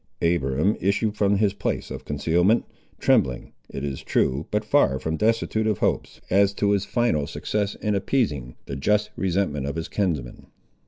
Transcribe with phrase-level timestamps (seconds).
[0.23, 2.65] Abiram issued from his place of concealment,
[2.97, 7.75] trembling, it is true, but far from destitute of hopes, as to his final success
[7.75, 10.47] in appeasing the just resentment of his kinsman.